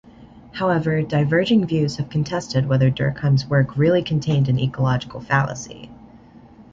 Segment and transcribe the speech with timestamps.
[0.53, 5.91] However, diverging views have contested whether Durkheim's work really contained an ecological fallacy.